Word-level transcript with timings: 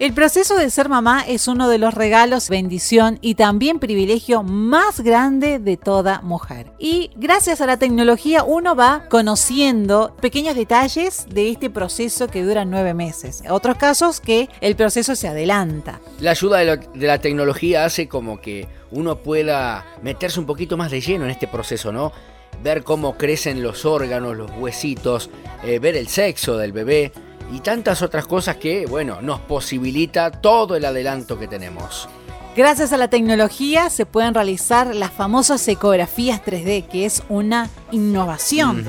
El 0.00 0.14
proceso 0.14 0.56
de 0.56 0.70
ser 0.70 0.88
mamá 0.88 1.22
es 1.28 1.46
uno 1.46 1.68
de 1.68 1.76
los 1.76 1.92
regalos, 1.92 2.48
bendición 2.48 3.18
y 3.20 3.34
también 3.34 3.78
privilegio 3.78 4.42
más 4.42 5.00
grande 5.00 5.58
de 5.58 5.76
toda 5.76 6.22
mujer. 6.22 6.72
Y 6.78 7.10
gracias 7.16 7.60
a 7.60 7.66
la 7.66 7.76
tecnología 7.76 8.42
uno 8.42 8.74
va 8.74 9.04
conociendo 9.10 10.16
pequeños 10.22 10.56
detalles 10.56 11.26
de 11.28 11.50
este 11.50 11.68
proceso 11.68 12.28
que 12.28 12.42
dura 12.42 12.64
nueve 12.64 12.94
meses. 12.94 13.42
Otros 13.50 13.76
casos 13.76 14.22
que 14.22 14.48
el 14.62 14.74
proceso 14.74 15.14
se 15.14 15.28
adelanta. 15.28 16.00
La 16.18 16.30
ayuda 16.30 16.60
de, 16.60 17.06
la 17.06 17.18
tecnología 17.18 17.84
hace 17.84 18.08
como 18.08 18.40
que 18.40 18.68
uno 18.92 19.16
pueda 19.16 19.84
meterse 20.02 20.40
un 20.40 20.46
poquito 20.46 20.78
más 20.78 20.90
de 20.90 21.02
lleno 21.02 21.26
en 21.26 21.30
este 21.30 21.46
proceso, 21.46 21.92
¿no? 21.92 22.10
Ver 22.62 22.84
cómo 22.84 23.18
crecen 23.18 23.62
los 23.62 23.84
órganos, 23.84 24.34
los 24.34 24.50
huesitos, 24.52 25.28
eh, 25.62 25.78
ver 25.78 25.94
el 25.94 26.08
sexo 26.08 26.56
del 26.56 26.72
bebé 26.72 27.12
y 27.52 27.60
tantas 27.60 28.02
otras 28.02 28.26
cosas 28.26 28.56
que, 28.56 28.86
bueno, 28.86 29.20
nos 29.22 29.40
posibilita 29.40 30.30
todo 30.30 30.76
el 30.76 30.84
adelanto 30.84 31.38
que 31.38 31.48
tenemos. 31.48 32.08
Gracias 32.56 32.92
a 32.92 32.96
la 32.96 33.08
tecnología 33.08 33.90
se 33.90 34.06
pueden 34.06 34.34
realizar 34.34 34.92
las 34.94 35.12
famosas 35.12 35.66
ecografías 35.68 36.42
3D, 36.44 36.88
que 36.88 37.06
es 37.06 37.22
una 37.28 37.70
innovación. 37.92 38.84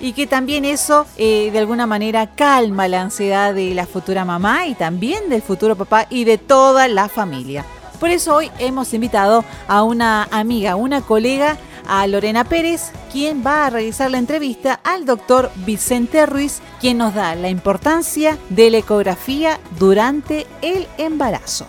Y 0.00 0.12
que 0.12 0.26
también 0.26 0.66
eso 0.66 1.06
eh, 1.16 1.50
de 1.50 1.58
alguna 1.58 1.86
manera 1.86 2.34
calma 2.34 2.88
la 2.88 3.00
ansiedad 3.00 3.54
de 3.54 3.74
la 3.74 3.86
futura 3.86 4.26
mamá 4.26 4.66
y 4.66 4.74
también 4.74 5.30
del 5.30 5.40
futuro 5.40 5.76
papá 5.76 6.06
y 6.10 6.24
de 6.24 6.36
toda 6.36 6.88
la 6.88 7.08
familia. 7.08 7.64
Por 7.98 8.10
eso 8.10 8.34
hoy 8.34 8.50
hemos 8.58 8.92
invitado 8.92 9.46
a 9.66 9.82
una 9.82 10.28
amiga, 10.30 10.76
una 10.76 11.00
colega 11.00 11.56
a 11.88 12.06
Lorena 12.06 12.44
Pérez, 12.44 12.92
quien 13.12 13.44
va 13.44 13.66
a 13.66 13.70
realizar 13.70 14.10
la 14.10 14.18
entrevista 14.18 14.80
al 14.84 15.04
doctor 15.04 15.50
Vicente 15.64 16.26
Ruiz, 16.26 16.60
quien 16.80 16.98
nos 16.98 17.14
da 17.14 17.34
la 17.34 17.48
importancia 17.48 18.38
de 18.50 18.70
la 18.70 18.78
ecografía 18.78 19.58
durante 19.78 20.46
el 20.62 20.86
embarazo. 20.98 21.66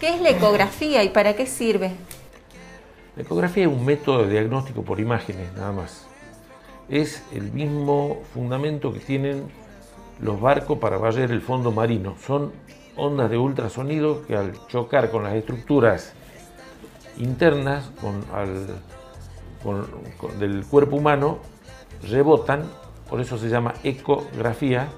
¿Qué 0.00 0.14
es 0.14 0.20
la 0.20 0.30
ecografía 0.30 1.02
y 1.04 1.08
para 1.08 1.34
qué 1.34 1.46
sirve? 1.46 1.92
La 3.16 3.22
ecografía 3.22 3.64
es 3.64 3.70
un 3.70 3.84
método 3.84 4.24
de 4.24 4.30
diagnóstico 4.30 4.82
por 4.82 5.00
imágenes, 5.00 5.52
nada 5.54 5.72
más. 5.72 6.06
Es 6.88 7.22
el 7.32 7.50
mismo 7.52 8.22
fundamento 8.34 8.92
que 8.92 9.00
tienen 9.00 9.44
los 10.20 10.40
barcos 10.40 10.78
para 10.78 10.98
barrer 10.98 11.30
el 11.30 11.40
fondo 11.40 11.72
marino. 11.72 12.14
Son 12.26 12.52
ondas 12.96 13.30
de 13.30 13.38
ultrasonido 13.38 14.26
que 14.26 14.36
al 14.36 14.52
chocar 14.68 15.10
con 15.10 15.24
las 15.24 15.34
estructuras 15.34 16.12
internas, 17.18 17.90
con 18.00 18.24
al 18.32 18.66
del 20.38 20.64
cuerpo 20.66 20.96
humano 20.96 21.38
rebotan, 22.08 22.64
por 23.08 23.20
eso 23.20 23.38
se 23.38 23.48
llama 23.48 23.74
ecografía. 23.82 24.88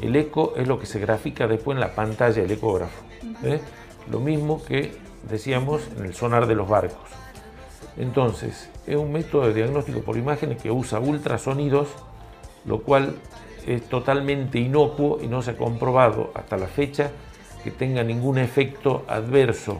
El 0.00 0.16
eco 0.16 0.54
es 0.56 0.66
lo 0.66 0.78
que 0.78 0.86
se 0.86 0.98
grafica 0.98 1.46
después 1.46 1.76
en 1.76 1.80
la 1.80 1.94
pantalla 1.94 2.42
del 2.42 2.50
ecógrafo. 2.50 3.02
¿eh? 3.42 3.60
Lo 4.10 4.20
mismo 4.20 4.62
que 4.64 4.96
decíamos 5.28 5.82
en 5.96 6.06
el 6.06 6.14
sonar 6.14 6.46
de 6.46 6.54
los 6.54 6.68
barcos. 6.68 7.08
Entonces, 7.96 8.68
es 8.86 8.96
un 8.96 9.12
método 9.12 9.46
de 9.46 9.54
diagnóstico 9.54 10.00
por 10.00 10.16
imágenes 10.16 10.60
que 10.60 10.70
usa 10.70 10.98
ultrasonidos, 10.98 11.88
lo 12.64 12.80
cual 12.80 13.14
es 13.66 13.82
totalmente 13.88 14.58
inocuo 14.58 15.20
y 15.22 15.28
no 15.28 15.42
se 15.42 15.52
ha 15.52 15.56
comprobado 15.56 16.32
hasta 16.34 16.56
la 16.56 16.66
fecha 16.66 17.12
que 17.62 17.70
tenga 17.70 18.02
ningún 18.02 18.38
efecto 18.38 19.04
adverso 19.08 19.78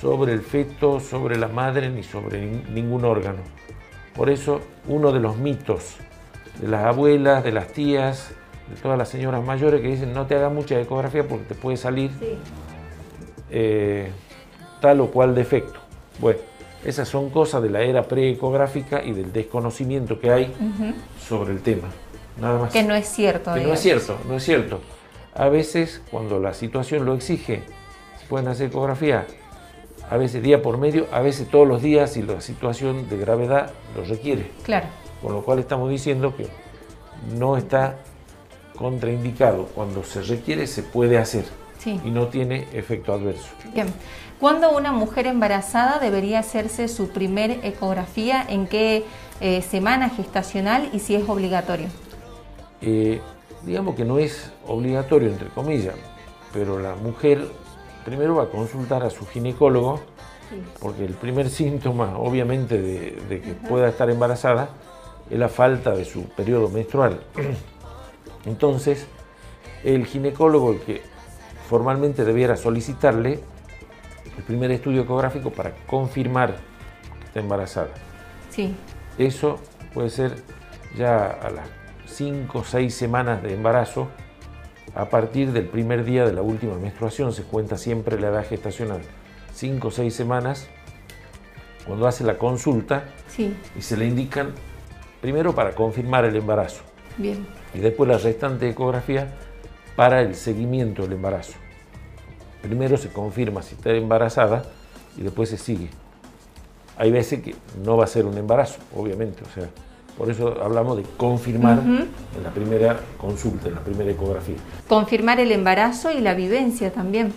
sobre 0.00 0.32
el 0.32 0.40
feto, 0.40 1.00
sobre 1.00 1.36
la 1.36 1.48
madre 1.48 1.90
ni 1.90 2.02
sobre 2.02 2.40
ningún 2.72 3.04
órgano. 3.04 3.40
Por 4.14 4.30
eso 4.30 4.60
uno 4.86 5.12
de 5.12 5.20
los 5.20 5.36
mitos 5.36 5.96
de 6.60 6.68
las 6.68 6.84
abuelas, 6.84 7.44
de 7.44 7.52
las 7.52 7.68
tías, 7.68 8.30
de 8.68 8.76
todas 8.80 8.98
las 8.98 9.08
señoras 9.08 9.44
mayores 9.44 9.80
que 9.80 9.88
dicen 9.88 10.12
no 10.12 10.26
te 10.26 10.34
hagas 10.34 10.52
mucha 10.52 10.80
ecografía 10.80 11.26
porque 11.26 11.44
te 11.44 11.54
puede 11.54 11.76
salir 11.76 12.10
eh, 13.50 14.10
tal 14.80 15.00
o 15.00 15.10
cual 15.10 15.34
defecto. 15.34 15.80
Bueno, 16.18 16.40
esas 16.84 17.08
son 17.08 17.30
cosas 17.30 17.62
de 17.62 17.70
la 17.70 17.82
era 17.82 18.04
preecográfica 18.04 19.02
y 19.02 19.12
del 19.12 19.32
desconocimiento 19.32 20.18
que 20.18 20.30
hay 20.30 20.54
sobre 21.20 21.52
el 21.52 21.60
tema. 21.60 21.88
Nada 22.40 22.58
más. 22.58 22.72
Que 22.72 22.82
no 22.82 22.94
es 22.94 23.06
cierto. 23.06 23.52
Que 23.54 23.60
no 23.60 23.72
es 23.74 23.80
cierto, 23.80 24.16
no 24.26 24.36
es 24.36 24.42
cierto. 24.42 24.80
A 25.34 25.48
veces, 25.48 26.02
cuando 26.10 26.40
la 26.40 26.54
situación 26.54 27.04
lo 27.04 27.14
exige, 27.14 27.62
pueden 28.28 28.48
hacer 28.48 28.68
ecografía 28.68 29.26
a 30.10 30.16
veces 30.16 30.42
día 30.42 30.60
por 30.60 30.76
medio, 30.76 31.06
a 31.12 31.20
veces 31.20 31.48
todos 31.48 31.66
los 31.66 31.82
días 31.82 32.12
si 32.12 32.22
la 32.22 32.40
situación 32.40 33.08
de 33.08 33.16
gravedad 33.16 33.70
lo 33.96 34.04
requiere. 34.04 34.50
Claro. 34.64 34.86
Con 35.22 35.32
lo 35.32 35.42
cual 35.42 35.60
estamos 35.60 35.88
diciendo 35.88 36.34
que 36.36 36.48
no 37.38 37.56
está 37.56 37.98
contraindicado. 38.76 39.66
Cuando 39.66 40.02
se 40.02 40.22
requiere 40.22 40.66
se 40.66 40.82
puede 40.82 41.16
hacer 41.16 41.44
y 41.84 42.10
no 42.10 42.26
tiene 42.26 42.66
efecto 42.72 43.12
adverso. 43.12 43.48
Bien. 43.72 43.86
¿Cuándo 44.40 44.76
una 44.76 44.90
mujer 44.90 45.26
embarazada 45.26 45.98
debería 45.98 46.40
hacerse 46.40 46.88
su 46.88 47.10
primer 47.10 47.60
ecografía? 47.62 48.44
¿En 48.48 48.66
qué 48.66 49.04
eh, 49.40 49.62
semana 49.62 50.08
gestacional 50.08 50.88
y 50.92 50.98
si 50.98 51.14
es 51.14 51.28
obligatorio? 51.28 51.86
Eh, 52.80 53.20
digamos 53.64 53.94
que 53.94 54.04
no 54.04 54.18
es 54.18 54.50
obligatorio, 54.66 55.28
entre 55.28 55.48
comillas, 55.48 55.94
pero 56.52 56.78
la 56.78 56.94
mujer 56.96 57.46
primero 58.04 58.36
va 58.36 58.44
a 58.44 58.48
consultar 58.48 59.02
a 59.02 59.10
su 59.10 59.26
ginecólogo, 59.26 60.00
porque 60.80 61.04
el 61.04 61.14
primer 61.14 61.48
síntoma, 61.48 62.18
obviamente, 62.18 62.80
de, 62.80 63.40
que 63.40 63.54
pueda 63.68 63.88
estar 63.88 64.10
embarazada 64.10 64.70
es 65.30 65.38
la 65.38 65.48
falta 65.48 65.92
de 65.92 66.04
su 66.04 66.24
periodo 66.24 66.68
menstrual. 66.68 67.20
Entonces, 68.46 69.06
el 69.84 70.06
ginecólogo, 70.06 70.72
el 70.72 70.80
que 70.80 71.02
formalmente 71.68 72.24
debiera 72.24 72.56
solicitarle 72.56 73.40
el 74.36 74.42
primer 74.44 74.70
estudio 74.70 75.02
ecográfico 75.02 75.50
para 75.50 75.72
confirmar 75.86 76.56
que 77.18 77.26
está 77.26 77.40
embarazada. 77.40 77.90
Sí. 78.50 78.74
Eso 79.18 79.58
puede 79.94 80.10
ser 80.10 80.42
ya 80.96 81.26
a 81.26 81.50
las 81.50 81.68
5 82.06 82.58
o 82.58 82.64
6 82.64 82.92
semanas 82.92 83.42
de 83.42 83.54
embarazo 83.54 84.08
a 84.94 85.08
partir 85.08 85.52
del 85.52 85.66
primer 85.66 86.04
día 86.04 86.24
de 86.24 86.32
la 86.32 86.42
última 86.42 86.76
menstruación, 86.76 87.32
se 87.32 87.42
cuenta 87.44 87.76
siempre 87.76 88.20
la 88.20 88.28
edad 88.28 88.46
gestacional, 88.46 89.00
5 89.54 89.88
o 89.88 89.90
6 89.90 90.14
semanas, 90.14 90.68
cuando 91.86 92.06
hace 92.06 92.24
la 92.24 92.38
consulta 92.38 93.04
y 93.76 93.82
se 93.82 93.96
le 93.96 94.06
indican, 94.06 94.52
primero 95.20 95.54
para 95.54 95.74
confirmar 95.74 96.24
el 96.24 96.36
embarazo, 96.36 96.82
Bien. 97.16 97.46
y 97.74 97.78
después 97.78 98.08
la 98.08 98.18
restante 98.18 98.68
ecografía 98.68 99.32
para 99.96 100.20
el 100.20 100.34
seguimiento 100.34 101.02
del 101.02 101.12
embarazo. 101.12 101.54
Primero 102.62 102.96
se 102.96 103.08
confirma 103.08 103.62
si 103.62 103.74
está 103.74 103.90
embarazada 103.90 104.64
y 105.16 105.22
después 105.22 105.48
se 105.48 105.56
sigue. 105.58 105.88
Hay 106.96 107.10
veces 107.10 107.42
que 107.42 107.54
no 107.82 107.96
va 107.96 108.04
a 108.04 108.06
ser 108.06 108.26
un 108.26 108.36
embarazo, 108.36 108.78
obviamente, 108.94 109.42
o 109.42 109.54
sea, 109.54 109.68
por 110.16 110.30
eso 110.30 110.62
hablamos 110.62 110.98
de 110.98 111.04
confirmar 111.16 111.78
en 111.80 112.42
la 112.42 112.50
primera 112.50 113.00
consulta, 113.18 113.68
en 113.68 113.74
la 113.74 113.80
primera 113.80 114.10
ecografía. 114.10 114.56
Confirmar 114.88 115.40
el 115.40 115.52
embarazo 115.52 116.10
y 116.10 116.20
la 116.20 116.34
vivencia 116.34 116.92
también. 116.92 117.32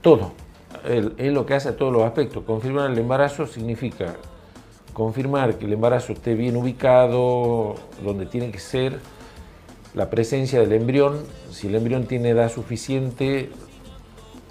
Todo. 0.00 0.32
Es 0.86 1.32
lo 1.32 1.46
que 1.46 1.54
hace 1.54 1.70
a 1.70 1.76
todos 1.76 1.92
los 1.92 2.02
aspectos. 2.02 2.44
Confirmar 2.44 2.90
el 2.90 2.98
embarazo 2.98 3.46
significa 3.46 4.14
confirmar 4.94 5.58
que 5.58 5.66
el 5.66 5.72
embarazo 5.72 6.12
esté 6.12 6.34
bien 6.34 6.56
ubicado, 6.56 7.74
donde 8.02 8.26
tiene 8.26 8.50
que 8.50 8.60
ser, 8.60 8.98
la 9.94 10.08
presencia 10.08 10.60
del 10.60 10.72
embrión, 10.72 11.18
si 11.50 11.66
el 11.66 11.74
embrión 11.74 12.06
tiene 12.06 12.30
edad 12.30 12.50
suficiente 12.50 13.50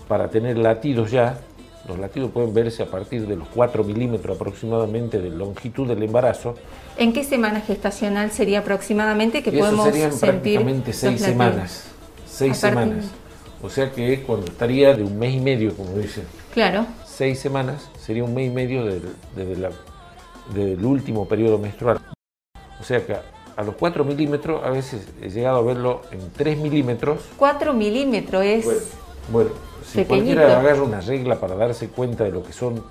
para 0.07 0.29
tener 0.29 0.57
latidos 0.57 1.11
ya, 1.11 1.39
los 1.87 1.99
latidos 1.99 2.31
pueden 2.31 2.53
verse 2.53 2.83
a 2.83 2.85
partir 2.85 3.27
de 3.27 3.35
los 3.35 3.47
4 3.49 3.83
milímetros 3.83 4.37
aproximadamente 4.37 5.19
de 5.19 5.29
longitud 5.29 5.87
del 5.87 6.01
embarazo. 6.03 6.55
¿En 6.97 7.11
qué 7.11 7.23
semana 7.23 7.61
gestacional 7.61 8.31
sería 8.31 8.59
aproximadamente 8.59 9.43
que 9.43 9.49
Eso 9.49 9.59
podemos 9.59 9.85
serían 9.85 10.11
sentir 10.11 10.29
prácticamente 10.29 10.93
seis 10.93 11.21
semanas. 11.21 11.85
Seis 12.25 12.57
semanas. 12.57 13.05
O 13.61 13.69
sea 13.69 13.91
que 13.91 14.21
cuando 14.23 14.47
estaría 14.47 14.93
de 14.93 15.03
un 15.03 15.17
mes 15.17 15.35
y 15.35 15.39
medio, 15.39 15.75
como 15.75 15.97
dicen. 15.97 16.23
Claro. 16.53 16.85
Seis 17.05 17.39
semanas 17.39 17.89
sería 17.99 18.23
un 18.23 18.33
mes 18.33 18.47
y 18.47 18.53
medio 18.53 18.85
desde 18.85 19.69
del 20.53 20.85
último 20.85 21.27
periodo 21.27 21.57
menstrual. 21.57 21.99
O 22.79 22.83
sea 22.83 23.05
que 23.05 23.15
a 23.55 23.63
los 23.63 23.75
4 23.75 24.03
milímetros, 24.03 24.63
a 24.63 24.69
veces 24.69 25.07
he 25.21 25.29
llegado 25.29 25.57
a 25.57 25.61
verlo 25.61 26.01
en 26.11 26.31
3 26.31 26.57
milímetros. 26.57 27.21
4 27.37 27.73
milímetros 27.73 28.43
es... 28.43 28.65
bueno 28.65 29.02
si 29.85 30.05
cualquiera 30.05 30.59
agarra 30.59 30.83
una 30.83 31.01
regla 31.01 31.39
para 31.39 31.55
darse 31.55 31.89
cuenta 31.89 32.23
de 32.23 32.31
lo 32.31 32.43
que 32.43 32.53
son 32.53 32.83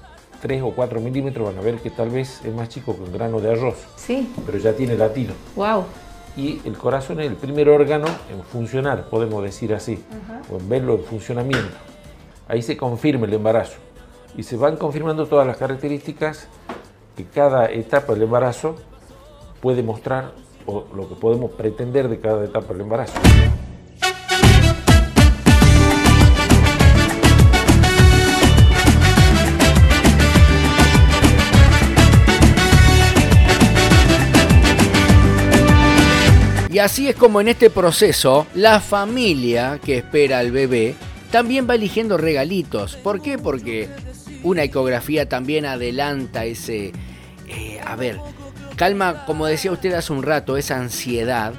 3 0.42 0.62
o 0.62 0.72
4 0.72 1.00
milímetros, 1.00 1.46
van 1.46 1.58
a 1.58 1.60
ver 1.60 1.76
que 1.76 1.90
tal 1.90 2.10
vez 2.10 2.44
es 2.44 2.54
más 2.54 2.68
chico 2.68 2.96
que 2.96 3.02
un 3.02 3.12
grano 3.12 3.40
de 3.40 3.52
arroz. 3.52 3.76
Sí. 3.96 4.32
Pero 4.44 4.58
ya 4.58 4.72
tiene 4.72 4.96
latido. 4.96 5.34
Wow. 5.54 5.84
Y 6.36 6.60
el 6.64 6.76
corazón 6.76 7.20
es 7.20 7.28
el 7.28 7.36
primer 7.36 7.68
órgano 7.68 8.06
en 8.30 8.42
funcionar, 8.42 9.08
podemos 9.08 9.42
decir 9.42 9.74
así, 9.74 10.02
o 10.50 10.58
en 10.58 10.68
verlo 10.68 10.94
en 10.94 11.04
funcionamiento. 11.04 11.76
Ahí 12.48 12.62
se 12.62 12.76
confirma 12.76 13.26
el 13.26 13.34
embarazo. 13.34 13.76
Y 14.36 14.42
se 14.42 14.56
van 14.56 14.76
confirmando 14.76 15.26
todas 15.26 15.46
las 15.46 15.58
características 15.58 16.48
que 17.16 17.24
cada 17.24 17.70
etapa 17.70 18.14
del 18.14 18.22
embarazo 18.22 18.76
puede 19.60 19.82
mostrar 19.82 20.32
o 20.66 20.84
lo 20.94 21.08
que 21.08 21.14
podemos 21.14 21.50
pretender 21.52 22.08
de 22.08 22.18
cada 22.18 22.44
etapa 22.44 22.72
del 22.72 22.82
embarazo. 22.82 23.14
Así 36.78 37.08
es 37.08 37.16
como 37.16 37.40
en 37.40 37.48
este 37.48 37.70
proceso 37.70 38.46
la 38.54 38.80
familia 38.80 39.80
que 39.84 39.98
espera 39.98 40.38
al 40.38 40.50
bebé 40.50 40.94
también 41.30 41.68
va 41.68 41.74
eligiendo 41.74 42.16
regalitos. 42.16 42.96
¿Por 42.96 43.20
qué? 43.20 43.38
Porque 43.38 43.88
una 44.42 44.62
ecografía 44.62 45.28
también 45.28 45.66
adelanta 45.66 46.44
ese... 46.44 46.92
Eh, 47.48 47.80
a 47.84 47.96
ver, 47.96 48.18
calma, 48.76 49.24
como 49.26 49.46
decía 49.46 49.72
usted 49.72 49.92
hace 49.92 50.12
un 50.12 50.22
rato, 50.22 50.56
esa 50.56 50.78
ansiedad 50.78 51.54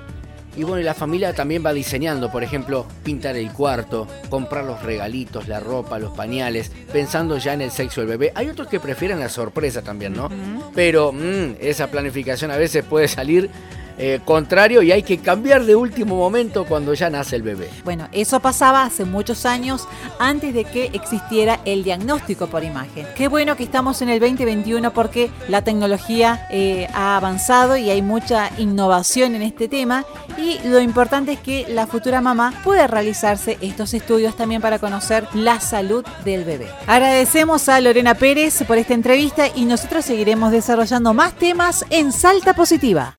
y 0.56 0.63
bueno, 0.63 0.83
la 0.83 0.94
familia 0.94 1.33
también 1.33 1.66
va 1.66 1.74
diseñando, 1.74 2.31
por 2.31 2.44
ejemplo, 2.44 2.86
pintar 3.04 3.36
el 3.36 3.51
cuarto, 3.51 4.07
comprar 4.30 4.63
los 4.66 4.83
regalitos, 4.83 5.48
la 5.48 5.59
ropa, 5.59 5.98
los 5.98 6.16
pañales, 6.16 6.71
pensando 6.92 7.38
ya 7.38 7.54
en 7.54 7.62
el 7.62 7.71
sexo 7.71 8.01
del 8.01 8.09
bebé. 8.12 8.31
Hay 8.36 8.50
otros 8.50 8.68
que 8.68 8.80
prefieren 8.80 9.19
la 9.19 9.30
sorpresa 9.30 9.81
también, 9.81 10.13
¿no? 10.13 10.30
Pero 10.75 11.12
mm, 11.12 11.56
esa 11.59 11.88
planificación 11.88 12.51
a 12.51 12.57
veces 12.57 12.86
puede 12.86 13.07
salir 13.07 13.50
eh, 13.98 14.19
contrario 14.24 14.81
y 14.81 14.92
hay 14.92 15.04
que 15.04 15.18
cambiar 15.19 15.66
de 15.66 15.75
último 15.75 16.16
momento 16.16 16.66
cuando 16.66 16.94
ya 16.94 17.10
nace 17.10 17.36
el 17.36 17.44
bebé. 17.44 17.69
Bueno, 17.84 18.07
eso 18.12 18.40
pasaba 18.40 18.84
hace 18.84 19.06
muchos 19.06 19.45
años 19.45 19.88
antes 20.19 20.54
de 20.54 20.66
que 20.66 20.86
existiera 20.94 21.60
el 21.66 21.84
diagnóstico 21.84 22.48
por 22.48 22.63
imagen. 22.63 23.07
Qué 23.16 23.28
bueno 23.28 23.56
que 23.56 23.63
estamos 23.63 24.01
en 24.01 24.10
el 24.10 24.19
2021 24.19 24.94
porque 24.94 25.30
la 25.48 25.62
tecnología 25.62 26.48
eh, 26.51 26.88
ha 26.94 27.18
avanzado 27.18 27.78
y 27.78 27.90
hay 27.90 28.01
mucha 28.01 28.51
innovación 28.57 29.36
en 29.36 29.42
este 29.42 29.68
tema 29.68 30.06
y 30.38 30.60
lo 30.68 30.80
importante 30.80 31.34
es 31.34 31.40
que 31.40 31.66
la 31.69 31.88
futura 31.88 32.22
mamá 32.22 32.54
pueda 32.63 32.88
realizarse 32.88 33.57
estos 33.62 33.94
estudios 33.94 34.36
también 34.36 34.62
para 34.62 34.80
conocer 34.80 35.28
la 35.34 35.60
salud 35.60 36.06
del 36.25 36.44
bebé. 36.44 36.68
Agradecemos 36.88 37.69
a 37.69 37.80
Lorena 37.81 38.16
Pérez 38.16 38.63
por 38.66 38.78
esta 38.78 38.94
entrevista 38.94 39.48
y 39.54 39.66
nosotros 39.66 40.06
seguiremos 40.06 40.51
desarrollando 40.51 41.13
más 41.13 41.34
temas 41.34 41.86
en 41.90 42.12
Salta 42.12 42.54
Positiva. 42.54 43.12